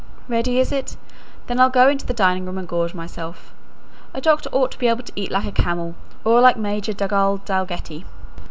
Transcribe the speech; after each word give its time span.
Ready, 0.27 0.59
is 0.59 0.71
it? 0.71 0.97
Then 1.45 1.59
I'll 1.59 1.69
go 1.69 1.87
into 1.87 2.07
the 2.07 2.13
dining 2.15 2.43
room 2.47 2.57
and 2.57 2.67
gorge 2.67 2.95
myself. 2.95 3.53
A 4.15 4.19
doctor 4.19 4.49
ought 4.51 4.71
to 4.71 4.79
be 4.79 4.87
able 4.87 5.03
to 5.03 5.13
eat 5.15 5.29
like 5.29 5.45
a 5.45 5.51
camel, 5.51 5.93
or 6.25 6.41
like 6.41 6.57
Major 6.57 6.91
Dugald 6.93 7.45
Dalgetty." 7.45 8.03